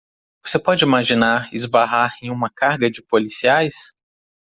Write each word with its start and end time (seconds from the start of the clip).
Você 0.43 0.57
pode 0.57 0.83
imaginar 0.83 1.47
esbarrar 1.53 2.17
em 2.23 2.31
uma 2.31 2.49
carga 2.49 2.89
de 2.89 3.03
policiais? 3.03 3.93